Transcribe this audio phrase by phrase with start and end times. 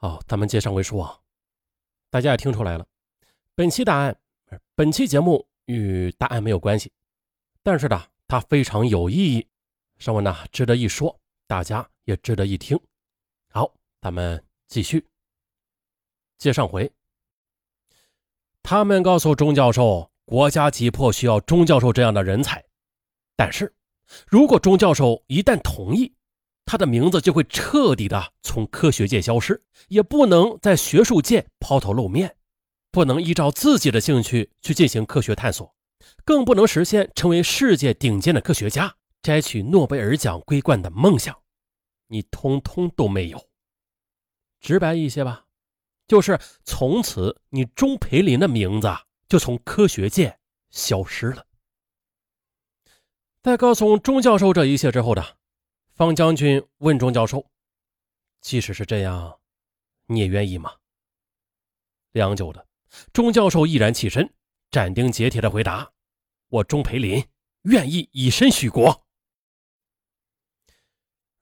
[0.00, 1.18] 好，咱们接上回书啊。
[2.08, 2.86] 大家也听出来了，
[3.56, 4.16] 本期答案，
[4.76, 6.92] 本期节目与答案没有关系，
[7.64, 9.48] 但是呢，它非常有意义，
[9.98, 12.78] 上文呢值得一说，大家也值得一听。
[13.50, 15.04] 好，咱们继续。
[16.38, 16.88] 接上回，
[18.62, 22.64] 他们告诉钟教授，国家急迫需要钟教授这样的人才，
[23.34, 23.74] 但是
[24.28, 26.14] 如果钟教授一旦同意，
[26.70, 32.36] 他的名字就会彻底的从科学界消失，也不能在学术界抛头露面，
[32.90, 35.74] 不能依照自己的兴趣去进行科学探索，
[36.26, 41.34] 更不能实现成为世界顶尖的科学家、摘取诺贝尔奖桂冠的梦想。
[42.08, 43.42] 你通通都没有。
[44.60, 45.46] 直白一些吧，
[46.06, 48.94] 就是从此你钟培林的名字
[49.26, 50.38] 就从科学界
[50.68, 51.46] 消失了。
[53.42, 55.37] 在告诉钟教授这一切之后的。
[55.98, 57.44] 方将军问钟教授
[58.40, 59.40] ：“即使是这样，
[60.06, 60.76] 你也愿意吗？”
[62.14, 62.64] 良久的，
[63.12, 64.32] 钟教授毅然起身，
[64.70, 65.90] 斩钉截铁的回答
[66.50, 67.26] ：“我钟培林
[67.62, 69.04] 愿意以身许国。”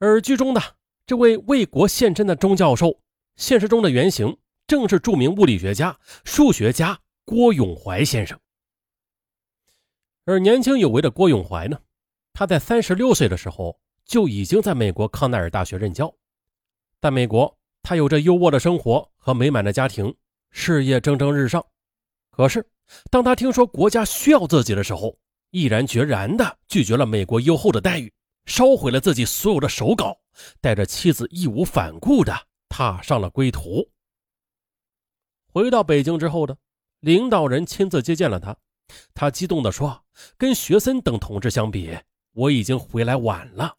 [0.00, 3.02] 而剧中的这位为国献身的钟教授，
[3.36, 8.40] 现实中的原型正是著名物理学家、数学家郭永怀先生。
[10.24, 11.78] 而年轻有为的郭永怀呢，
[12.32, 13.78] 他在三十六岁的时候。
[14.06, 16.12] 就已经在美国康奈尔大学任教，
[17.00, 20.14] 在美国，他有着优渥的生活和美满的家庭，
[20.50, 21.64] 事业蒸蒸日上。
[22.30, 22.64] 可是，
[23.10, 25.18] 当他听说国家需要自己的时候，
[25.50, 28.12] 毅然决然地拒绝了美国优厚的待遇，
[28.44, 30.16] 烧毁了自己所有的手稿，
[30.60, 32.32] 带着妻子义无反顾地
[32.68, 33.88] 踏上了归途。
[35.52, 36.56] 回到北京之后的
[37.00, 38.56] 领导人亲自接见了他，
[39.14, 40.04] 他激动地说
[40.38, 41.96] ：“跟学森等同志相比，
[42.32, 43.74] 我已经回来晚了。”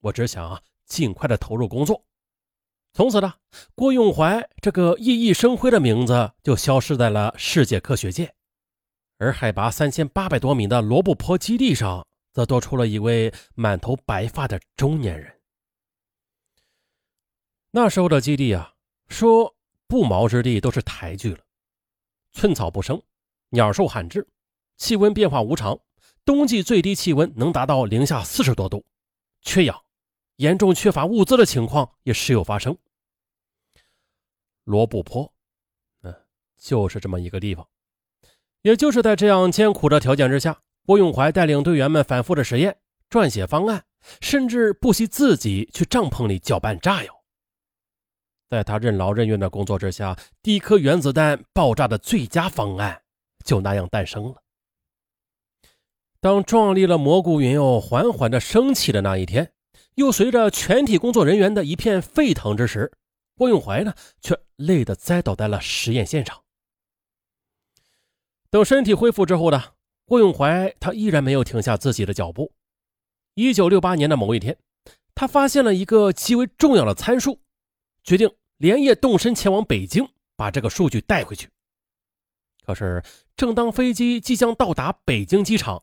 [0.00, 2.04] 我只想尽快的投入工作，
[2.92, 3.34] 从此呢，
[3.74, 8.34] 郭永怀这个熠熠生辉的名字就消失在了世界科学界，
[9.18, 15.34] 而海拔三千八百多米的罗布泊基地上，则多出了一位满头白发的中年人。
[17.70, 18.72] 那时候的基地啊，
[19.08, 19.54] 说
[19.86, 21.40] 不毛之地都是抬举了，
[22.32, 23.02] 寸草不生，
[23.50, 24.26] 鸟兽罕至，
[24.76, 25.78] 气温变化无常，
[26.24, 28.84] 冬季最低气温能达到零下四十多度，
[29.42, 29.78] 缺氧。
[30.38, 32.76] 严重缺乏物资的情况也时有发生。
[34.64, 35.32] 罗布泊，
[36.02, 36.14] 嗯，
[36.56, 37.66] 就是这么一个地方。
[38.62, 42.76] 也就是在这样艰苦的条件之下，郭永怀带领队员们反复的实验、
[43.10, 43.84] 撰写方案，
[44.20, 47.12] 甚至不惜自己去帐篷里搅拌炸药。
[48.48, 53.02] 在他任劳任怨的工作之下，第一颗原子弹爆炸的最佳方案
[53.44, 54.36] 就那样诞生了。
[56.20, 59.52] 当壮丽的蘑菇云又缓缓的升起的那一天。
[59.98, 62.92] 又随着全体工作人员的一片沸腾之时，
[63.34, 66.44] 郭永怀呢却累得栽倒在了实验现场。
[68.48, 69.60] 等身体恢复之后呢，
[70.04, 72.52] 郭永怀他依然没有停下自己的脚步。
[73.34, 74.56] 一九六八年的某一天，
[75.16, 77.40] 他发现了一个极为重要的参数，
[78.04, 81.50] 决定连夜动身前往北京，把这个数据带回去。
[82.64, 83.02] 可是，
[83.34, 85.82] 正当飞机即将到达北京机场，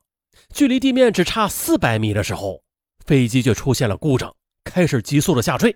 [0.54, 2.64] 距离地面只差四百米的时候，
[3.06, 5.76] 飞机就出现了故障，开始急速的下坠，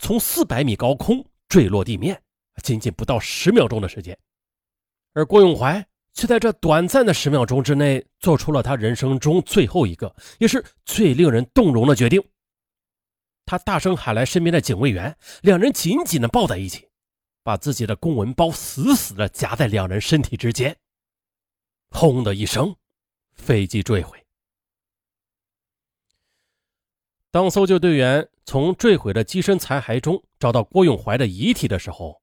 [0.00, 2.20] 从四百米高空坠落地面，
[2.62, 4.18] 仅仅不到十秒钟的时间。
[5.14, 12.20] 而郭永怀却在这短暂的十秒钟之内，做出了他人生中最后一个，也是最令人动容的决定。
[13.46, 16.88] 他大声喊来身边的警卫员，两人紧紧的抱在一起，
[17.44, 20.76] 把自己的公文包死死的夹在两人身体之间。
[21.90, 22.74] 轰的一声，
[23.32, 24.17] 飞机坠毁。
[27.38, 32.20] 当搜救队员从坠毁的机身残骸中找到郭永怀的遗体的时候，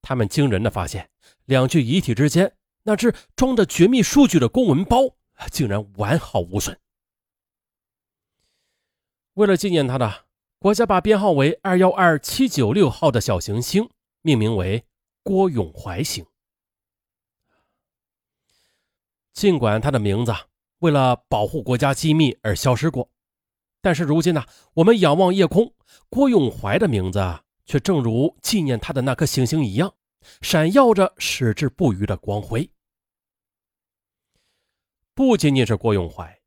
[0.00, 1.10] 他们惊人的发现，
[1.46, 2.54] 两具遗体之间
[2.84, 5.16] 那只装着绝密数据的公文包
[5.50, 6.78] 竟然完好无损。
[9.34, 10.26] 为了纪念他的，
[10.60, 13.90] 国家把编号为二幺二七九六号的小行星
[14.22, 14.84] 命名为
[15.24, 16.24] 郭永怀星。
[19.32, 20.32] 尽管他的名字
[20.78, 23.10] 为了保护国家机密而消失过。
[23.80, 24.44] 但是如今呢，
[24.74, 25.72] 我们仰望夜空，
[26.08, 27.20] 郭永怀的名字
[27.64, 29.94] 却正如纪念他的那颗行星一样，
[30.42, 32.68] 闪耀着矢志不渝的光辉。
[35.14, 36.40] 不仅仅是郭永怀，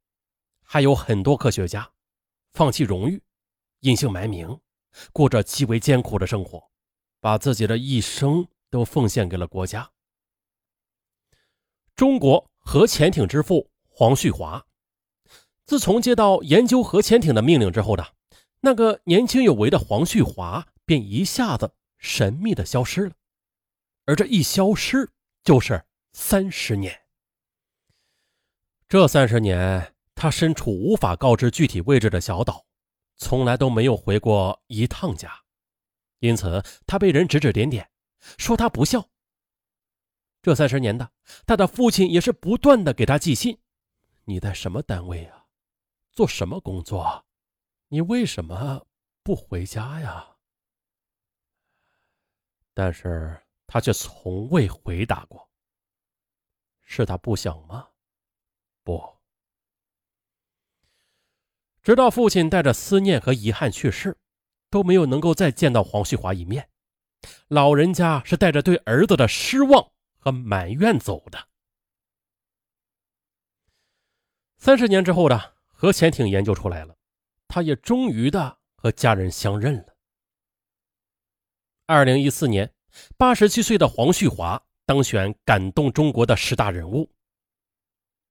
[0.62, 1.90] 还有很多科学家
[2.52, 3.22] 放弃荣誉，
[3.80, 4.60] 隐姓埋名，
[5.14, 6.70] 过着极为艰苦的生活，
[7.22, 9.90] 把自己的一生都奉献给了国家。
[11.96, 14.66] 中国核潜艇之父黄旭华。
[15.66, 18.06] 自从接到研究核潜艇的命令之后呢
[18.62, 23.14] 那个年轻有为的黄旭华，便一下子神秘的消失了，
[24.06, 25.10] 而这一消失
[25.44, 27.02] 就是三十年。
[28.88, 32.66] 这三十年，他身处无法告知具体位置的小岛，
[33.16, 35.42] 从来都没有回过一趟家，
[36.20, 37.90] 因此他被人指指点点，
[38.38, 39.08] 说他不孝。
[40.44, 41.10] 这三十年的，
[41.46, 43.58] 他的父亲也是不断的给他寄信
[44.26, 45.41] ：“你在什么单位啊？
[46.12, 47.26] 做什么工作？
[47.88, 48.86] 你为什么
[49.24, 50.36] 不回家呀？”
[52.74, 55.50] 但是他却从未回答过。
[56.82, 57.90] 是他不想吗？
[58.84, 59.20] 不。
[61.82, 64.18] 直到父亲带着思念和遗憾去世，
[64.70, 66.70] 都没有能够再见到黄旭华一面。
[67.48, 69.92] 老人家是带着对儿子的失望。
[70.24, 71.48] 和埋怨走的。
[74.60, 76.96] 三十年之后的核潜艇研究出来了，
[77.48, 79.98] 他也终于的和家人相认了。
[81.88, 82.72] 二零一四年，
[83.18, 87.12] 八十七岁的黄旭华当选感动中国的十大人物。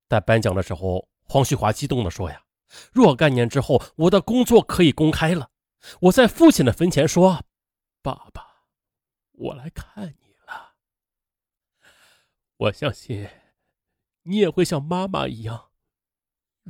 [0.08, 2.40] 在颁奖的时候，黄旭华激动的说：“呀，
[2.92, 5.50] 若干年之后，我的工作可以公开了。
[6.02, 7.44] 我在父亲的坟前说，
[8.00, 8.46] 爸爸，
[9.32, 10.76] 我来看你了。”
[12.58, 13.28] 我相信，
[14.22, 15.69] 你也会像妈妈一样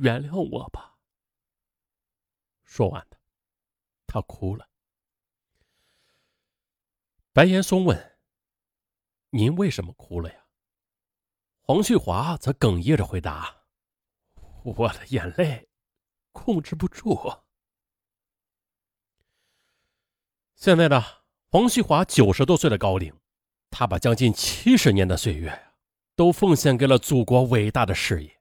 [0.01, 0.97] 原谅我吧。
[2.63, 3.19] 说完的，
[4.07, 4.67] 他哭了。
[7.31, 8.17] 白岩松问
[9.29, 10.47] ：“您为什么哭了呀？”
[11.61, 13.63] 黄旭华则哽咽着回答
[14.65, 15.69] ：“我的眼泪
[16.31, 17.15] 控制不住。”
[20.55, 23.15] 现在的黄旭华九十多岁的高龄，
[23.69, 25.67] 他把将近七十年的岁月。
[26.13, 28.40] 都奉献给了祖国伟大的事业。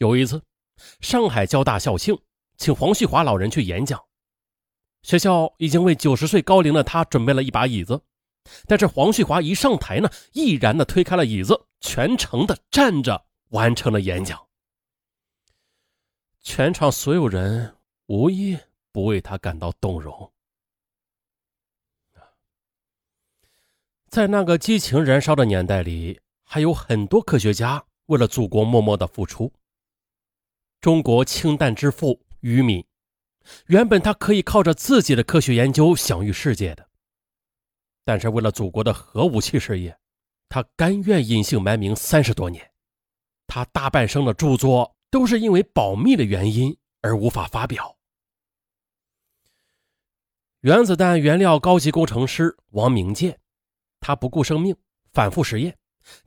[0.00, 0.42] 有一次，
[1.00, 2.18] 上海交大校庆，
[2.56, 4.02] 请黄旭华老人去演讲。
[5.02, 8.02] 学校已经为九十岁高龄的他准备了一把椅子，
[8.66, 14.46] 但是黄旭华一上台呢，毅然的推开了椅子，全程的站着完成了演讲。
[16.40, 17.76] 全场所有人
[18.06, 18.58] 无一
[18.92, 20.32] 不为他感到动容。
[24.08, 29.52] 在那个激情燃烧的年代里，还有很多科学家为了祖国默默的付出。
[30.80, 32.84] 中国氢弹之父于敏，
[33.66, 36.88] 原本他可以靠着自己的科学研究享誉世界的，
[38.04, 39.98] 但是为了祖国的核武器事业，
[40.48, 42.70] 他甘愿隐姓埋名三十多年。
[43.46, 47.96] 他大半生的著作都是因为保密的原因而无法发表。
[50.60, 53.38] 原子弹原料高级工程师王明建。
[53.98, 54.74] 他不顾生命，
[55.12, 55.76] 反复实验，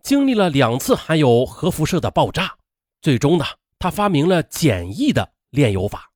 [0.04, 2.56] 经历了两次含有核辐射的爆炸，
[3.02, 3.46] 最终呢，
[3.84, 6.10] 他发明了简易的炼油法。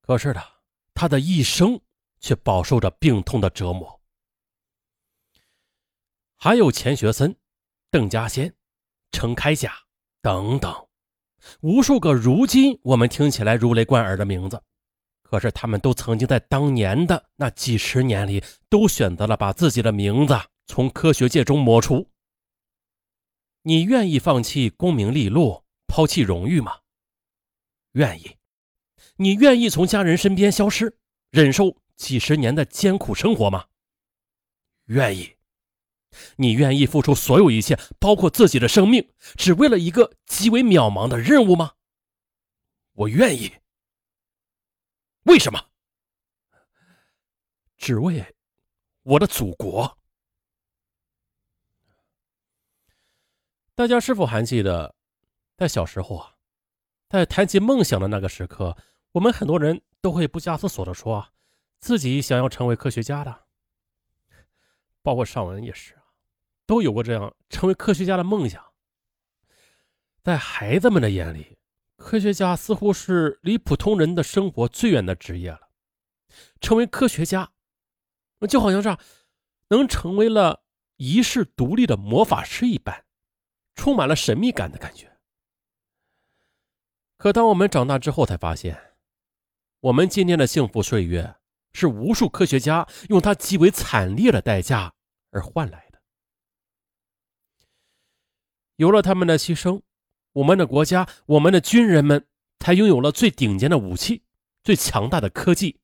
[0.00, 0.42] 可是呢，
[0.92, 1.80] 他的一生
[2.18, 4.00] 却饱受着病痛的折磨。
[6.34, 7.32] 还有钱学森、
[7.92, 8.52] 邓稼先、
[9.12, 9.72] 程开甲
[10.20, 10.88] 等等，
[11.60, 14.60] 无数个如今我们听起来如雷贯耳的名字。
[15.22, 20.36] 可是他们都曾经在当年的那几十年里，都选择了把自己的名字。
[20.66, 22.10] 从科学界中抹除，
[23.62, 25.62] 你愿意放弃功名利禄，
[25.94, 26.80] 抛弃荣誉吗？
[27.92, 28.36] 愿意。
[29.14, 30.98] 你愿意从家人身边消失，
[31.30, 33.66] 忍受几十年的艰苦生活吗？
[34.86, 35.36] 愿意。
[36.34, 41.74] 你愿意付出所有一切，包括自己的生命，只为了一个极为渺茫的任务吗？
[42.94, 43.52] 我愿意。
[45.26, 45.64] 为什么？
[47.76, 48.34] 只为
[49.04, 49.96] 我的祖国。
[53.76, 54.92] 大家是否还记得，
[55.56, 56.34] 在小时候啊，
[57.08, 58.76] 在谈及梦想的那个时刻，
[59.12, 61.28] 我们很多人都会不加思索的说，
[61.78, 63.44] 自己想要成为科学家的。
[65.02, 66.02] 包括尚文也是啊，
[66.66, 68.64] 都有过这样成为科学家的梦想。
[70.22, 71.58] 在孩子们的眼里，
[71.96, 75.68] 科学家似乎是离普通人的生活最远的职业了。
[76.60, 77.52] 成为科学家，
[78.48, 78.96] 就好像是
[79.68, 80.64] 能成为了
[80.96, 83.04] 一世独立的魔法师一般。
[83.76, 85.13] 充满了神秘感的感觉。
[87.24, 88.78] 可当我们长大之后，才发现，
[89.80, 91.36] 我们今天的幸福岁月
[91.72, 94.92] 是无数科学家用他极为惨烈的代价
[95.30, 96.02] 而换来的。
[98.76, 99.80] 有了他们的牺牲，
[100.34, 102.26] 我们的国家、我们的军人们
[102.58, 104.22] 才拥有了最顶尖的武器、
[104.62, 105.80] 最强大的科技，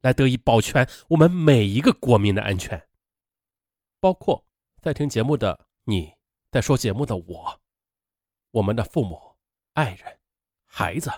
[0.00, 2.80] 来得以保全我们每一个国民的安全，
[3.98, 4.46] 包括
[4.80, 6.14] 在听节目的你。
[6.52, 7.60] 在说节目的我，
[8.52, 9.34] 我们的父母、
[9.72, 10.20] 爱人、
[10.76, 11.08] 孩子、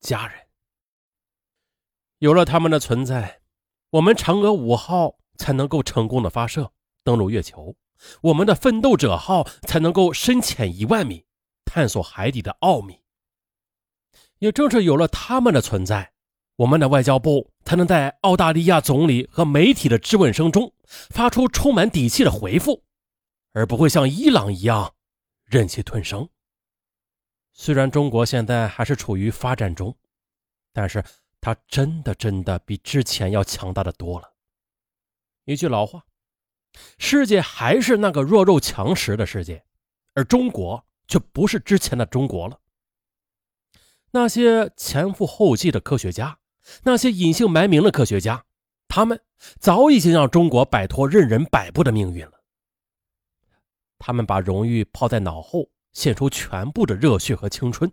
[0.00, 0.36] 家人，
[2.18, 3.40] 有了他们的存在，
[3.90, 6.72] 我们嫦娥五号才能够成功的发射
[7.04, 7.76] 登陆月球，
[8.20, 11.24] 我们的奋斗者号才能够深潜一万米，
[11.64, 13.00] 探索海底的奥秘。
[14.40, 16.12] 也正是有了他们的存在，
[16.56, 22.82] 我们的外交部才能在澳大利亚总理和媒体的质问声中发出充满底气的回复，
[23.52, 24.96] 而不会像伊朗一样
[25.44, 26.28] 忍气吞声。
[27.54, 29.96] 虽然中国现在还是处于发展中，
[30.70, 31.02] 但是。
[31.46, 34.32] 它真的真的比之前要强大的多了。
[35.44, 36.06] 一句老话，
[36.96, 39.62] 世界还是那个弱肉强食的世界，
[40.14, 42.60] 而中国却不是之前的中国了。
[44.12, 46.38] 那些前赴后继的科学家，
[46.84, 48.46] 那些隐姓埋名的科学家，
[48.88, 49.20] 他们
[49.60, 52.42] 早已经让中国摆脱任人摆布的命运了。
[53.98, 57.90] 他们把荣誉抛在脑后，献出全部的热血和青春，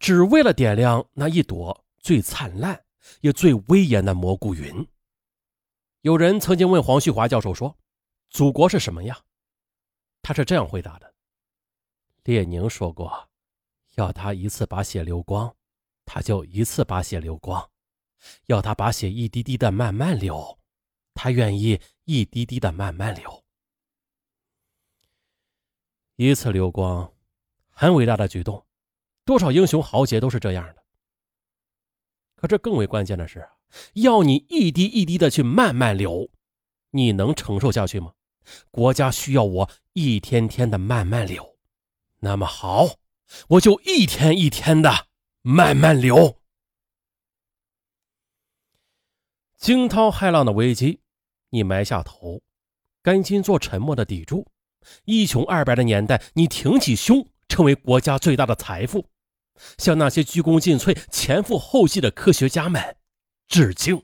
[0.00, 1.84] 只为了点亮那一朵。
[2.02, 2.84] 最灿烂
[3.20, 4.88] 也最威严的蘑菇云。
[6.00, 7.78] 有人曾经问黄旭华教授说
[8.28, 9.22] ：“祖国是什么呀？”
[10.20, 11.14] 他是这样回答的
[12.24, 13.30] ：“列宁说过，
[13.94, 15.54] 要他一次把血流光，
[16.04, 17.70] 他就一次把血流光；
[18.46, 20.58] 要他把血一滴滴的慢慢流，
[21.14, 23.44] 他愿意一滴滴的慢慢流。
[26.16, 27.12] 一次流光，
[27.72, 28.64] 很伟大的举动，
[29.24, 30.82] 多少英雄豪杰都是这样的。”
[32.36, 33.48] 可这更为关键的是，
[33.94, 36.28] 要你一滴一滴的去慢慢流，
[36.90, 38.12] 你能承受下去吗？
[38.70, 41.56] 国家需要我一天天的慢慢流，
[42.18, 42.96] 那么好，
[43.48, 45.06] 我就一天一天的
[45.42, 46.38] 慢慢流。
[49.56, 51.00] 惊涛骇浪的危机，
[51.50, 52.42] 你埋下头，
[53.00, 54.44] 甘心做沉默的砥柱；
[55.04, 59.04] 一穷二白的年代，你挺起胸，成为国家最大的财富。
[59.76, 62.96] 向那些鞠躬尽瘁、前赴后继的科学家们
[63.46, 64.02] 致敬。